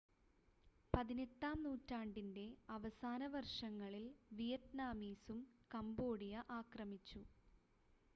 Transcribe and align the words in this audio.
18-ആം 0.93 1.57
നൂറ്റാണ്ടിൻ്റെ 1.63 2.45
അവസാന 2.69 3.27
വർഷങ്ങളിൽ 3.27 4.07
വിയറ്റ്നാമീസും 4.31 5.39
കംബോഡിയ 5.71 6.33
ആക്രമിച്ചു 6.59 7.21